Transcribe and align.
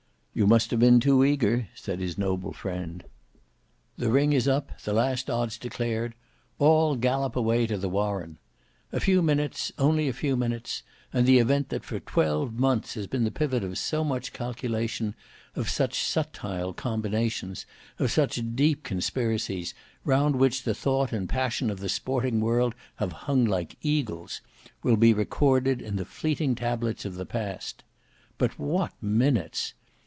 "You 0.33 0.47
must 0.47 0.71
have 0.71 0.79
been 0.79 1.01
too 1.01 1.25
eager," 1.25 1.67
said 1.75 1.99
his 1.99 2.17
noble 2.17 2.53
friend. 2.53 3.03
The 3.97 4.09
ring 4.09 4.31
is 4.31 4.47
up; 4.47 4.79
the 4.79 4.93
last 4.93 5.29
odds 5.29 5.57
declared; 5.57 6.15
all 6.57 6.95
gallop 6.95 7.35
away 7.35 7.67
to 7.67 7.77
the 7.77 7.89
Warren. 7.89 8.37
A 8.93 9.01
few 9.01 9.21
minutes, 9.21 9.73
only 9.77 10.07
a 10.07 10.13
few 10.13 10.37
minutes, 10.37 10.83
and 11.11 11.25
the 11.27 11.39
event 11.39 11.67
that 11.67 11.83
for 11.83 11.99
twelve 11.99 12.53
months 12.53 12.93
has 12.93 13.07
been 13.07 13.25
the 13.25 13.29
pivot 13.29 13.61
of 13.61 13.77
so 13.77 14.05
much 14.05 14.31
calculation, 14.31 15.15
of 15.53 15.69
such 15.69 15.99
subtile 15.99 16.71
combinations, 16.71 17.65
of 17.99 18.09
such 18.09 18.55
deep 18.55 18.83
conspiracies, 18.83 19.73
round 20.05 20.37
which 20.37 20.63
the 20.63 20.73
thought 20.73 21.11
and 21.11 21.27
passion 21.27 21.69
of 21.69 21.81
the 21.81 21.89
sporting 21.89 22.39
world 22.39 22.73
have 22.95 23.11
hung 23.11 23.43
like 23.43 23.75
eagles, 23.81 24.39
will 24.81 24.95
be 24.97 25.13
recorded 25.13 25.81
in 25.81 25.97
the 25.97 26.05
fleeting 26.05 26.55
tablets 26.55 27.03
of 27.03 27.15
the 27.15 27.25
past. 27.25 27.83
But 28.37 28.57
what 28.57 28.93
minutes! 29.03 29.73